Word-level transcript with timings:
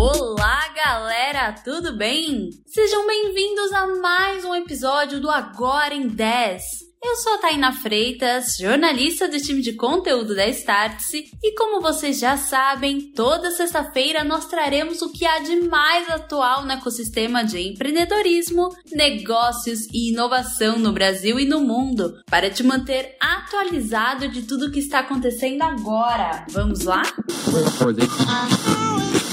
Olá, 0.00 0.68
galera, 0.76 1.52
tudo 1.64 1.96
bem? 1.96 2.50
Sejam 2.68 3.04
bem-vindos 3.04 3.72
a 3.72 3.84
mais 4.00 4.44
um 4.44 4.54
episódio 4.54 5.18
do 5.18 5.28
Agora 5.28 5.92
em 5.92 6.06
10. 6.06 6.62
Eu 7.02 7.16
sou 7.16 7.34
a 7.34 7.38
Taina 7.38 7.72
Freitas, 7.72 8.56
jornalista 8.60 9.26
do 9.26 9.40
time 9.40 9.60
de 9.60 9.72
conteúdo 9.72 10.36
da 10.36 10.46
Startse, 10.46 11.24
e 11.42 11.52
como 11.56 11.80
vocês 11.80 12.20
já 12.20 12.36
sabem, 12.36 13.12
toda 13.12 13.50
sexta-feira 13.50 14.22
nós 14.22 14.46
traremos 14.46 15.02
o 15.02 15.10
que 15.10 15.26
há 15.26 15.40
de 15.40 15.62
mais 15.62 16.08
atual 16.08 16.64
no 16.64 16.70
ecossistema 16.70 17.44
de 17.44 17.58
empreendedorismo, 17.58 18.68
negócios 18.92 19.80
e 19.92 20.12
inovação 20.12 20.78
no 20.78 20.92
Brasil 20.92 21.40
e 21.40 21.44
no 21.44 21.60
mundo, 21.60 22.22
para 22.30 22.48
te 22.48 22.62
manter 22.62 23.16
atualizado 23.20 24.28
de 24.28 24.42
tudo 24.42 24.70
que 24.70 24.78
está 24.78 25.00
acontecendo 25.00 25.62
agora. 25.62 26.46
Vamos 26.50 26.84
lá? 26.84 27.02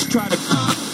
Try 0.09 0.29
to. 0.29 0.84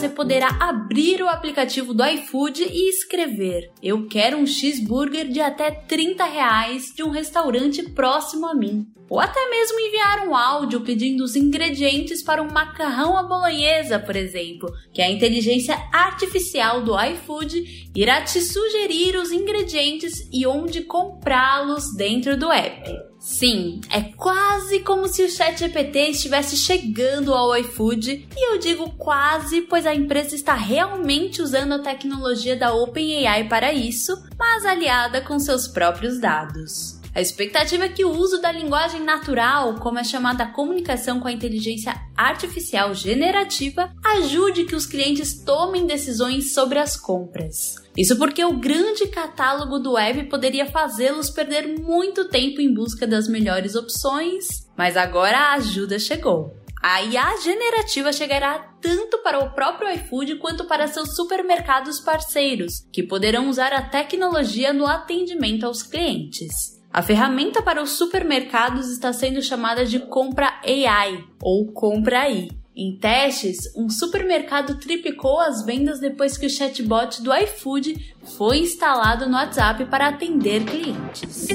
Você 0.00 0.08
poderá 0.08 0.48
abrir 0.58 1.22
o 1.22 1.28
aplicativo 1.28 1.92
do 1.92 2.02
iFood 2.02 2.62
e 2.62 2.88
escrever: 2.88 3.70
Eu 3.82 4.06
quero 4.06 4.38
um 4.38 4.46
cheeseburger 4.46 5.28
de 5.28 5.42
até 5.42 5.70
30 5.70 6.24
reais 6.24 6.84
de 6.96 7.02
um 7.02 7.10
restaurante 7.10 7.82
próximo 7.90 8.46
a 8.46 8.54
mim. 8.54 8.86
Ou 9.10 9.20
até 9.20 9.50
mesmo 9.50 9.78
enviar 9.78 10.26
um 10.26 10.34
áudio 10.34 10.80
pedindo 10.80 11.22
os 11.22 11.36
ingredientes 11.36 12.22
para 12.22 12.42
um 12.42 12.50
macarrão 12.50 13.14
à 13.14 13.22
bolonhesa, 13.24 13.98
por 13.98 14.16
exemplo, 14.16 14.72
que 14.94 15.02
a 15.02 15.10
inteligência 15.10 15.76
artificial 15.92 16.82
do 16.82 16.98
iFood 16.98 17.90
irá 17.94 18.22
te 18.22 18.40
sugerir 18.40 19.16
os 19.16 19.30
ingredientes 19.30 20.12
e 20.32 20.46
onde 20.46 20.82
comprá-los 20.82 21.94
dentro 21.94 22.38
do 22.38 22.50
app. 22.50 23.09
Sim, 23.20 23.82
é 23.90 24.00
quase 24.00 24.80
como 24.80 25.06
se 25.06 25.22
o 25.22 25.28
ChatGPT 25.28 26.08
estivesse 26.08 26.56
chegando 26.56 27.34
ao 27.34 27.54
iFood, 27.58 28.26
e 28.34 28.50
eu 28.50 28.58
digo 28.58 28.94
quase, 28.96 29.60
pois 29.60 29.84
a 29.84 29.94
empresa 29.94 30.34
está 30.34 30.54
realmente 30.54 31.42
usando 31.42 31.72
a 31.72 31.78
tecnologia 31.80 32.56
da 32.56 32.72
OpenAI 32.72 33.46
para 33.46 33.74
isso, 33.74 34.16
mas 34.38 34.64
aliada 34.64 35.20
com 35.20 35.38
seus 35.38 35.68
próprios 35.68 36.18
dados. 36.18 36.99
A 37.12 37.20
expectativa 37.20 37.84
é 37.84 37.88
que 37.88 38.04
o 38.04 38.16
uso 38.16 38.40
da 38.40 38.52
linguagem 38.52 39.02
natural, 39.02 39.74
como 39.76 39.98
é 39.98 40.04
chamada 40.04 40.44
a 40.44 40.52
comunicação 40.52 41.18
com 41.18 41.26
a 41.26 41.32
inteligência 41.32 41.94
artificial 42.16 42.94
generativa, 42.94 43.92
ajude 44.04 44.64
que 44.64 44.76
os 44.76 44.86
clientes 44.86 45.42
tomem 45.42 45.86
decisões 45.86 46.54
sobre 46.54 46.78
as 46.78 46.96
compras. 46.96 47.74
Isso 47.96 48.16
porque 48.16 48.44
o 48.44 48.58
grande 48.58 49.08
catálogo 49.08 49.80
do 49.80 49.92
web 49.92 50.24
poderia 50.24 50.66
fazê-los 50.66 51.30
perder 51.30 51.80
muito 51.80 52.28
tempo 52.28 52.60
em 52.60 52.72
busca 52.72 53.06
das 53.06 53.26
melhores 53.26 53.74
opções, 53.74 54.68
mas 54.76 54.96
agora 54.96 55.36
a 55.36 55.54
ajuda 55.54 55.98
chegou. 55.98 56.54
A 56.82 57.02
IA 57.02 57.36
generativa 57.42 58.10
chegará 58.10 58.58
tanto 58.80 59.18
para 59.18 59.38
o 59.38 59.50
próprio 59.50 59.90
iFood 59.96 60.36
quanto 60.36 60.64
para 60.64 60.86
seus 60.86 61.14
supermercados 61.14 62.00
parceiros, 62.00 62.86
que 62.90 63.02
poderão 63.02 63.50
usar 63.50 63.72
a 63.74 63.82
tecnologia 63.82 64.72
no 64.72 64.86
atendimento 64.86 65.66
aos 65.66 65.82
clientes. 65.82 66.79
A 66.92 67.02
ferramenta 67.02 67.62
para 67.62 67.80
os 67.80 67.90
supermercados 67.90 68.90
está 68.90 69.12
sendo 69.12 69.40
chamada 69.40 69.84
de 69.84 70.00
Compra 70.00 70.60
AI 70.64 71.24
ou 71.40 71.70
Compra 71.72 72.22
AI. 72.22 72.48
Em 72.74 72.96
testes, 72.96 73.72
um 73.76 73.88
supermercado 73.88 74.76
triplicou 74.76 75.38
as 75.38 75.64
vendas 75.64 76.00
depois 76.00 76.36
que 76.36 76.46
o 76.46 76.50
chatbot 76.50 77.22
do 77.22 77.32
iFood 77.32 78.14
foi 78.36 78.58
instalado 78.58 79.28
no 79.28 79.36
WhatsApp 79.36 79.84
para 79.84 80.08
atender 80.08 80.64
clientes. 80.64 81.46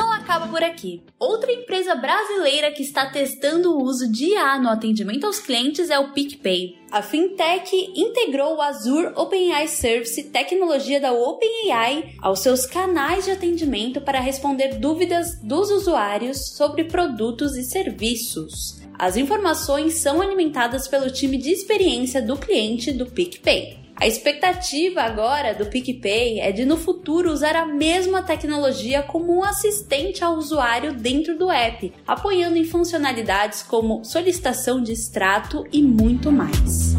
Não 0.00 0.10
acaba 0.12 0.48
por 0.48 0.62
aqui. 0.62 1.02
Outra 1.18 1.52
empresa 1.52 1.94
brasileira 1.94 2.72
que 2.72 2.82
está 2.82 3.04
testando 3.10 3.74
o 3.76 3.82
uso 3.82 4.10
de 4.10 4.30
IA 4.30 4.58
no 4.58 4.70
atendimento 4.70 5.26
aos 5.26 5.38
clientes 5.38 5.90
é 5.90 5.98
o 5.98 6.12
PicPay. 6.12 6.78
A 6.90 7.02
fintech 7.02 7.76
integrou 7.94 8.56
o 8.56 8.62
Azure 8.62 9.12
OpenAI 9.14 9.68
Service, 9.68 10.22
tecnologia 10.30 10.98
da 10.98 11.12
OpenAI, 11.12 12.14
aos 12.22 12.40
seus 12.40 12.64
canais 12.64 13.26
de 13.26 13.32
atendimento 13.32 14.00
para 14.00 14.20
responder 14.20 14.78
dúvidas 14.78 15.38
dos 15.42 15.70
usuários 15.70 16.56
sobre 16.56 16.84
produtos 16.84 17.54
e 17.54 17.62
serviços. 17.62 18.80
As 18.98 19.18
informações 19.18 19.94
são 19.94 20.22
alimentadas 20.22 20.88
pelo 20.88 21.10
time 21.10 21.36
de 21.36 21.50
experiência 21.50 22.22
do 22.22 22.36
cliente 22.36 22.90
do 22.90 23.04
PicPay. 23.04 23.79
A 24.00 24.06
expectativa 24.06 25.02
agora 25.02 25.52
do 25.52 25.66
PicPay 25.66 26.40
é 26.40 26.50
de 26.50 26.64
no 26.64 26.78
futuro 26.78 27.30
usar 27.30 27.54
a 27.54 27.66
mesma 27.66 28.22
tecnologia 28.22 29.02
como 29.02 29.36
um 29.36 29.44
assistente 29.44 30.24
ao 30.24 30.36
usuário 30.36 30.94
dentro 30.94 31.36
do 31.36 31.50
app, 31.50 31.92
apoiando 32.06 32.56
em 32.56 32.64
funcionalidades 32.64 33.62
como 33.62 34.02
solicitação 34.02 34.82
de 34.82 34.92
extrato 34.92 35.66
e 35.70 35.82
muito 35.82 36.32
mais. 36.32 36.96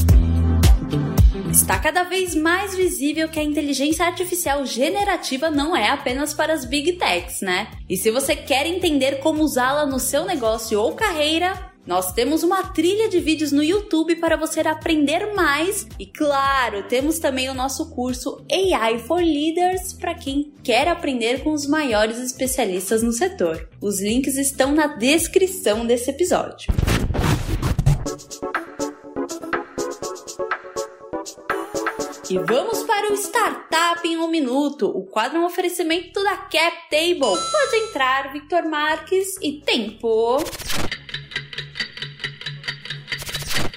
Está 1.52 1.80
cada 1.80 2.04
vez 2.04 2.36
mais 2.36 2.76
visível 2.76 3.28
que 3.28 3.40
a 3.40 3.44
inteligência 3.44 4.06
artificial 4.06 4.64
generativa 4.64 5.50
não 5.50 5.76
é 5.76 5.90
apenas 5.90 6.36
para 6.36 6.54
as 6.54 6.66
big 6.66 6.94
techs, 6.94 7.42
né? 7.42 7.68
E 7.90 7.98
se 7.98 8.12
você 8.12 8.36
quer 8.36 8.68
entender 8.68 9.20
como 9.22 9.42
usá-la 9.42 9.88
no 9.88 10.00
seu 10.00 10.24
negócio 10.24 10.80
ou 10.80 10.94
carreira, 10.94 11.71
nós 11.86 12.14
temos 12.14 12.44
uma 12.44 12.64
trilha 12.64 13.10
de 13.10 13.20
vídeos 13.20 13.52
no 13.52 13.64
YouTube 13.64 14.16
para 14.18 14.38
você 14.38 14.60
aprender 14.62 15.34
mais 15.34 15.88
e, 16.00 16.06
claro, 16.06 16.84
temos 16.84 17.18
também 17.18 17.50
o 17.50 17.56
nosso 17.56 17.90
curso 17.90 18.46
AI 18.52 19.00
for 19.00 19.20
Leaders 19.22 19.94
para 19.94 20.14
quem 20.14 20.54
quer 20.64 20.88
aprender 20.88 21.44
com 21.44 21.52
os 21.52 21.66
maiores 21.66 22.20
especialistas 22.20 23.02
no 23.02 23.12
setor. 23.12 23.68
Os 23.82 24.00
links 24.00 24.38
estão 24.38 24.72
na 24.74 24.88
descrição 24.88 25.86
desse 25.86 26.12
episódio. 26.12 26.72
E 32.30 32.38
vamos 32.38 32.84
para 32.84 33.12
o 33.12 33.16
Startup 33.16 34.08
em 34.08 34.18
um 34.18 34.28
Minuto. 34.28 34.88
O 34.88 35.04
quadro 35.04 35.40
é 35.40 35.42
um 35.42 35.46
oferecimento 35.46 36.24
da 36.24 36.38
CapTable. 36.38 37.20
Pode 37.20 37.76
entrar, 37.76 38.32
Victor 38.32 38.64
Marques, 38.70 39.36
e 39.42 39.60
tempo. 39.60 40.38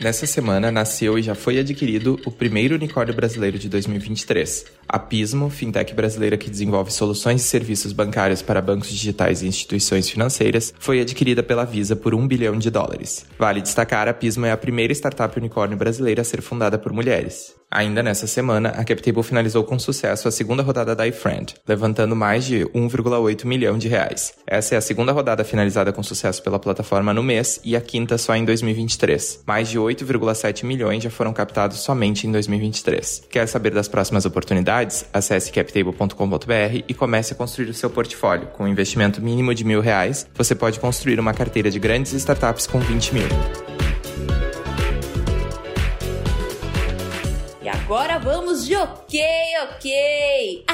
Nessa 0.00 0.27
semana 0.27 0.72
nasceu 0.72 1.19
e 1.19 1.22
já 1.22 1.34
foi 1.34 1.59
adquirido 1.59 2.19
o 2.27 2.31
primeiro 2.31 2.75
unicórnio 2.75 3.15
brasileiro 3.15 3.59
de 3.59 3.69
2023. 3.69 4.66
A 4.88 4.99
Pismo, 4.99 5.49
fintech 5.49 5.94
brasileira 5.94 6.37
que 6.37 6.50
desenvolve 6.50 6.93
soluções 6.93 7.43
e 7.43 7.44
serviços 7.44 7.93
bancários 7.93 8.43
para 8.43 8.60
bancos 8.60 8.88
digitais 8.88 9.43
e 9.43 9.47
instituições 9.47 10.09
financeiras, 10.09 10.75
foi 10.78 11.00
adquirida 11.00 11.43
pela 11.43 11.65
Visa 11.65 11.94
por 11.94 12.15
um 12.15 12.27
bilhão 12.27 12.59
de 12.59 12.71
dólares. 12.71 13.25
Vale 13.38 13.62
destacar, 13.62 14.09
a 14.09 14.15
Pismo 14.15 14.47
é 14.47 14.50
a 14.50 14.56
primeira 14.56 14.93
startup 14.93 15.38
unicórnio 15.38 15.77
brasileira 15.77 16.22
a 16.22 16.25
ser 16.25 16.43
fundada 16.43 16.77
por 16.77 16.93
mulheres. 16.93 17.54
Ainda 17.71 18.04
nessa 18.04 18.28
semana, 18.28 18.69
a 18.69 18.84
CapTable 18.84 19.25
finalizou 19.25 19.65
com 19.65 19.77
sucesso 19.81 20.28
a 20.28 20.31
segunda 20.31 20.62
rodada 20.62 20.94
da 20.94 21.09
iFriend, 21.09 21.56
levantando 21.66 22.15
mais 22.15 22.44
de 22.44 22.65
1,8 22.66 23.44
milhão 23.44 23.77
de 23.77 23.88
reais. 23.88 24.33
Essa 24.47 24.77
é 24.77 24.78
a 24.78 24.81
segunda 24.81 25.10
rodada 25.10 25.43
finalizada 25.43 25.93
com 25.93 26.00
sucesso 26.00 26.41
pela 26.41 26.60
plataforma 26.60 27.12
no 27.12 27.21
mês 27.21 27.60
e 27.65 27.75
a 27.75 27.81
quinta 27.81 28.16
só 28.16 28.37
em 28.37 28.44
2023. 28.44 29.43
Mais 29.44 29.69
de 29.69 29.78
8,7 29.84 30.65
milhões 30.65 31.03
já 31.03 31.11
foram 31.11 31.33
captados 31.33 31.78
somente 31.81 32.27
em 32.27 32.33
2023. 32.33 33.27
Quer 33.31 33.47
saber 33.47 33.71
das 33.71 33.89
próximas 33.89 34.25
oportunidades? 34.25 35.05
Acesse 35.12 35.53
captable.com.br 35.53 36.84
e 36.89 36.95
comece 36.95 37.33
a 37.33 37.37
construir 37.37 37.69
o 37.69 37.75
seu 37.75 37.91
portfólio. 37.91 38.49
Com 38.49 38.65
um 38.65 38.69
investimento 38.69 39.22
mínimo 39.22 39.55
de 39.55 39.65
mil 39.65 39.81
reais, 39.81 40.27
você 40.34 40.55
pode 40.55 40.81
construir 40.81 41.21
uma 41.21 41.33
carteira 41.33 41.71
de 41.71 41.78
grandes 41.78 42.12
startups 42.12 42.67
com 42.67 42.81
20 42.81 43.15
mil. 43.15 43.28
Agora 47.84 48.19
vamos 48.19 48.66
de 48.66 48.75
ok, 48.75 49.21
ok! 49.62 50.65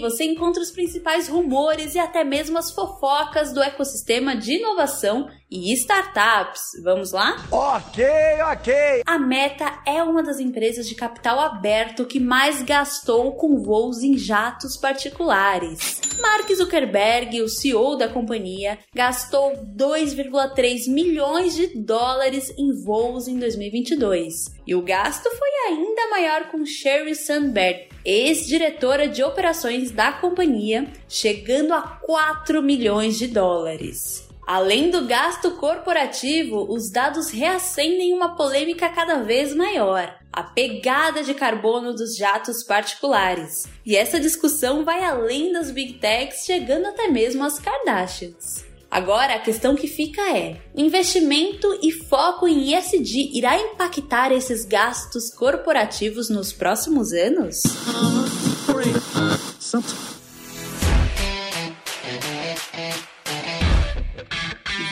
Você 0.00 0.24
encontra 0.24 0.62
os 0.62 0.70
principais 0.70 1.28
rumores 1.28 1.94
e 1.94 1.98
até 1.98 2.22
mesmo 2.22 2.56
as 2.58 2.70
fofocas 2.70 3.52
do 3.52 3.62
ecossistema 3.62 4.36
de 4.36 4.58
inovação 4.58 5.28
e 5.50 5.72
startups. 5.72 6.62
Vamos 6.82 7.12
lá? 7.12 7.36
Ok, 7.50 8.04
ok! 8.50 9.02
A 9.06 9.18
Meta 9.18 9.82
é 9.86 10.02
uma 10.02 10.22
das 10.22 10.40
empresas 10.40 10.88
de 10.88 10.94
capital 10.94 11.38
aberto 11.40 12.04
que 12.04 12.18
mais 12.18 12.62
gastou 12.62 13.36
com 13.36 13.62
voos 13.62 14.02
em 14.02 14.16
jatos 14.18 14.76
particulares. 14.76 16.00
Mark 16.20 16.52
Zuckerberg, 16.52 17.42
o 17.42 17.48
CEO 17.48 17.96
da 17.96 18.08
companhia, 18.08 18.78
gastou 18.94 19.52
2,3 19.76 20.88
milhões 20.88 21.54
de 21.54 21.68
dólares 21.68 22.52
em 22.58 22.72
voos 22.84 23.28
em 23.28 23.38
2022. 23.38 24.34
E 24.66 24.74
o 24.74 24.82
gasto 24.82 25.28
foi 25.30 25.50
ainda 25.68 26.10
maior 26.10 26.48
com 26.50 26.64
Sheryl 26.64 27.14
Sandberg, 27.14 27.88
ex-diretora 28.04 29.08
de 29.08 29.22
operações 29.22 29.90
da 29.90 30.12
companhia, 30.12 30.86
chegando 31.08 31.72
a 31.72 31.82
4 31.82 32.62
milhões 32.62 33.18
de 33.18 33.26
dólares. 33.26 34.28
Além 34.46 34.90
do 34.90 35.06
gasto 35.06 35.52
corporativo, 35.52 36.66
os 36.70 36.90
dados 36.90 37.30
reacendem 37.30 38.12
uma 38.12 38.36
polêmica 38.36 38.90
cada 38.90 39.22
vez 39.22 39.54
maior: 39.54 40.14
a 40.30 40.42
pegada 40.42 41.22
de 41.22 41.32
carbono 41.32 41.94
dos 41.94 42.14
jatos 42.14 42.62
particulares. 42.62 43.66
E 43.86 43.96
essa 43.96 44.20
discussão 44.20 44.84
vai 44.84 45.02
além 45.02 45.50
das 45.50 45.70
big 45.70 45.94
techs, 45.94 46.44
chegando 46.44 46.86
até 46.86 47.08
mesmo 47.08 47.42
às 47.42 47.58
Kardashians. 47.58 48.73
Agora 48.94 49.34
a 49.34 49.40
questão 49.40 49.74
que 49.74 49.88
fica 49.88 50.22
é: 50.38 50.56
investimento 50.72 51.66
e 51.82 51.90
foco 51.90 52.46
em 52.46 52.72
ESG 52.72 53.36
irá 53.36 53.58
impactar 53.58 54.30
esses 54.30 54.64
gastos 54.64 55.34
corporativos 55.34 56.30
nos 56.30 56.52
próximos 56.52 57.12
anos? 57.12 57.60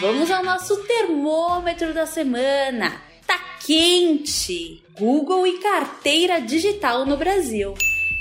Vamos 0.00 0.32
ao 0.32 0.43
nosso 0.43 0.78
termômetro 0.78 1.94
da 1.94 2.04
semana. 2.04 3.00
Tá 3.25 3.38
quente! 3.64 4.82
Google 4.99 5.46
e 5.46 5.58
carteira 5.60 6.40
digital 6.40 7.06
no 7.06 7.16
Brasil. 7.16 7.72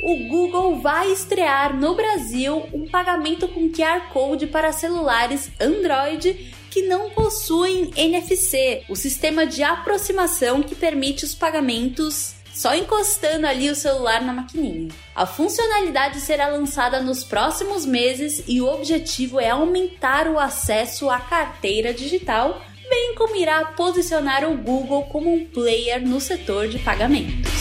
O 0.01 0.15
Google 0.15 0.79
vai 0.79 1.11
estrear 1.11 1.77
no 1.77 1.93
Brasil 1.93 2.65
um 2.73 2.87
pagamento 2.87 3.47
com 3.47 3.69
QR 3.69 4.09
Code 4.11 4.47
para 4.47 4.71
celulares 4.71 5.51
Android 5.59 6.55
que 6.71 6.81
não 6.83 7.11
possuem 7.11 7.91
NFC, 7.95 8.83
o 8.89 8.95
sistema 8.95 9.45
de 9.45 9.61
aproximação 9.61 10.63
que 10.63 10.73
permite 10.73 11.23
os 11.23 11.35
pagamentos 11.35 12.33
só 12.51 12.73
encostando 12.73 13.45
ali 13.45 13.69
o 13.69 13.75
celular 13.75 14.23
na 14.23 14.33
maquininha. 14.33 14.89
A 15.15 15.27
funcionalidade 15.27 16.19
será 16.19 16.47
lançada 16.47 16.99
nos 16.99 17.23
próximos 17.23 17.85
meses 17.85 18.43
e 18.47 18.59
o 18.59 18.67
objetivo 18.67 19.39
é 19.39 19.51
aumentar 19.51 20.27
o 20.27 20.39
acesso 20.39 21.09
à 21.11 21.19
carteira 21.19 21.93
digital, 21.93 22.59
bem 22.89 23.13
como 23.15 23.35
irá 23.35 23.65
posicionar 23.65 24.49
o 24.49 24.57
Google 24.57 25.03
como 25.03 25.31
um 25.31 25.45
player 25.45 26.01
no 26.01 26.19
setor 26.19 26.67
de 26.67 26.79
pagamentos. 26.79 27.60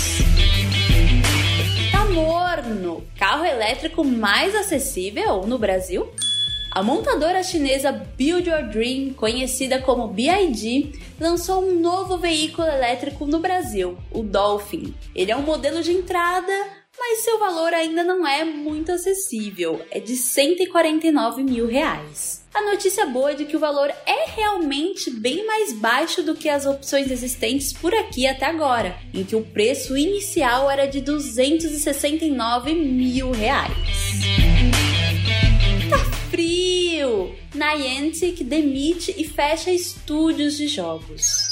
Morno! 2.12 3.04
Carro 3.16 3.44
elétrico 3.44 4.04
mais 4.04 4.54
acessível 4.54 5.42
no 5.46 5.58
Brasil? 5.58 6.08
A 6.72 6.82
montadora 6.82 7.42
chinesa 7.42 7.90
Build 7.90 8.48
Your 8.48 8.68
Dream, 8.68 9.12
conhecida 9.14 9.80
como 9.80 10.08
BID, 10.08 10.92
lançou 11.20 11.64
um 11.64 11.80
novo 11.80 12.18
veículo 12.18 12.66
elétrico 12.66 13.26
no 13.26 13.40
Brasil, 13.40 13.96
o 14.12 14.22
Dolphin. 14.22 14.94
Ele 15.14 15.32
é 15.32 15.36
um 15.36 15.42
modelo 15.42 15.82
de 15.82 15.92
entrada, 15.92 16.52
mas 16.98 17.20
seu 17.20 17.38
valor 17.38 17.72
ainda 17.72 18.04
não 18.04 18.26
é 18.26 18.44
muito 18.44 18.92
acessível, 18.92 19.80
é 19.90 19.98
de 19.98 20.16
149 20.16 21.42
mil 21.42 21.66
reais. 21.66 22.39
A 22.52 22.62
notícia 22.62 23.06
boa 23.06 23.30
é 23.30 23.34
de 23.34 23.44
que 23.44 23.56
o 23.56 23.60
valor 23.60 23.90
é 24.06 24.30
realmente 24.30 25.10
bem 25.10 25.46
mais 25.46 25.72
baixo 25.72 26.22
do 26.22 26.34
que 26.34 26.48
as 26.48 26.66
opções 26.66 27.10
existentes 27.10 27.72
por 27.72 27.94
aqui 27.94 28.26
até 28.26 28.46
agora, 28.46 28.96
em 29.14 29.24
que 29.24 29.36
o 29.36 29.42
preço 29.44 29.96
inicial 29.96 30.70
era 30.70 30.86
de 30.86 31.00
269 31.00 32.74
mil 32.74 33.30
reais. 33.30 34.00
Niantic 37.60 38.42
demite 38.42 39.14
e 39.18 39.24
fecha 39.24 39.70
estúdios 39.70 40.56
de 40.56 40.66
jogos. 40.66 41.50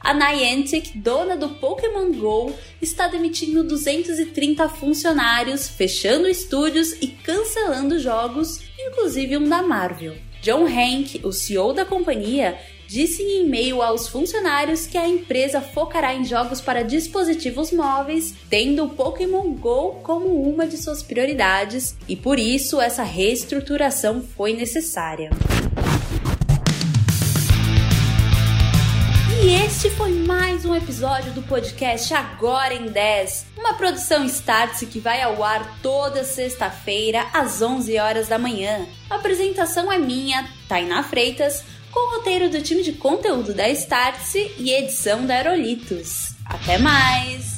A 0.00 0.14
Niantic, 0.14 0.96
dona 0.96 1.36
do 1.36 1.48
Pokémon 1.48 2.12
Go, 2.12 2.54
está 2.80 3.08
demitindo 3.08 3.64
230 3.64 4.68
funcionários, 4.68 5.68
fechando 5.68 6.28
estúdios 6.28 6.92
e 7.02 7.08
cancelando 7.08 7.98
jogos, 7.98 8.60
inclusive 8.78 9.36
um 9.36 9.48
da 9.48 9.62
Marvel. 9.62 10.16
John 10.48 10.64
Hank, 10.64 11.20
o 11.24 11.30
CEO 11.30 11.74
da 11.74 11.84
companhia, 11.84 12.58
disse 12.86 13.22
em 13.22 13.44
e-mail 13.44 13.82
aos 13.82 14.08
funcionários 14.08 14.86
que 14.86 14.96
a 14.96 15.06
empresa 15.06 15.60
focará 15.60 16.14
em 16.14 16.24
jogos 16.24 16.58
para 16.58 16.82
dispositivos 16.82 17.70
móveis, 17.70 18.34
tendo 18.48 18.84
o 18.84 18.88
Pokémon 18.88 19.52
Go 19.52 19.96
como 20.02 20.40
uma 20.42 20.66
de 20.66 20.78
suas 20.78 21.02
prioridades, 21.02 21.94
e 22.08 22.16
por 22.16 22.38
isso 22.38 22.80
essa 22.80 23.02
reestruturação 23.02 24.22
foi 24.22 24.54
necessária. 24.54 25.28
E 29.40 29.54
este 29.54 29.88
foi 29.90 30.10
mais 30.10 30.64
um 30.64 30.74
episódio 30.74 31.32
do 31.32 31.42
podcast 31.42 32.12
Agora 32.12 32.74
em 32.74 32.86
10, 32.86 33.46
uma 33.56 33.74
produção 33.74 34.24
Startse 34.24 34.86
que 34.86 34.98
vai 34.98 35.22
ao 35.22 35.44
ar 35.44 35.78
toda 35.80 36.24
sexta-feira 36.24 37.24
às 37.32 37.62
11 37.62 37.96
horas 38.00 38.26
da 38.26 38.36
manhã. 38.36 38.84
A 39.08 39.14
apresentação 39.14 39.92
é 39.92 39.98
minha, 39.98 40.48
Tainá 40.68 41.04
Freitas 41.04 41.64
com 41.92 42.16
roteiro 42.16 42.50
do 42.50 42.60
time 42.60 42.82
de 42.82 42.92
conteúdo 42.94 43.54
da 43.54 43.68
Startse 43.68 44.52
e 44.58 44.72
edição 44.72 45.24
da 45.24 45.34
Aerolitos. 45.34 46.34
Até 46.44 46.76
mais! 46.76 47.57